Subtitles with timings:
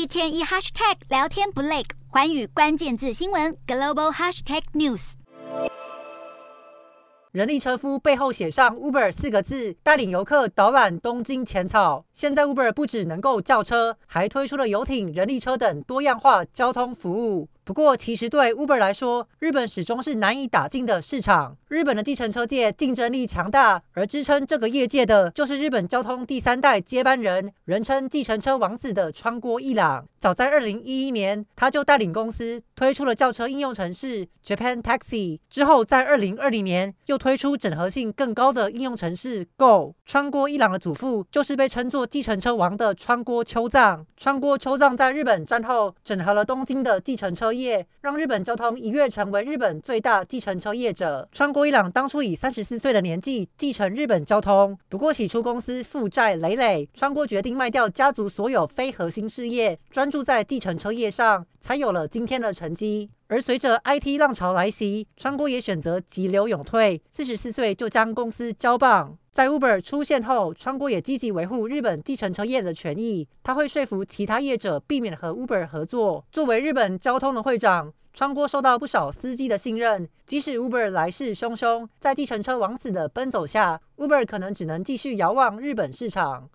[0.00, 5.12] 一天一 hashtag 聊天不累，环宇关键字新闻 global hashtag news。
[7.32, 12.06] 人力车夫背后写上 Uber 四个字，带领游客导览东京浅草。
[12.14, 17.50] 现在 Uber 不只能够叫车，还推出了游艇、人力车等多样化交通服务。
[17.70, 21.56] 不过，其实对 Uber 来说，日本始终是难以打进的市场。
[21.68, 30.04] 日本的计程车界竞争力强大，而支撑这个业界的，就是日本交通第三代接班人，人称“计程车王子”的川锅一郎。
[30.18, 35.38] 早在2011年，他就带领公司推出了轿车应用程式 Japan Taxi。
[35.48, 39.94] 之后，在2020年又推出整合性更高的应用程式 Go。
[40.04, 44.04] 川锅一郎的祖父就是被称作“计程车王”的川锅秋藏。
[44.16, 51.28] 川锅秋藏在日本战后整合了东京的计程车业，让日本交通一跃成为日本最大计程车业者。
[51.32, 63.10] 川国一朗当初以三十四岁的年纪继承日本交通，不过起初公司负债累累，川国决定卖掉家族所有非核心事业，专注在计程车业上，才有了今天的成绩。
[63.30, 69.16] 而随着 IT 浪潮来袭，川锅也选择急流勇退，四十四岁就将公司交棒。
[69.30, 73.28] 在 Uber 出现后，川锅也积极维护日本计程车业的权益。
[73.44, 76.24] 他会说服其他业者避免和 Uber 合作。
[76.32, 80.08] 作为日本交通的会长，川锅受到不少司机的信任。
[80.26, 86.48] 即使 Uber 来势汹汹，在计程车王子的奔走下，Uber 可能只能继续遥望日本市场。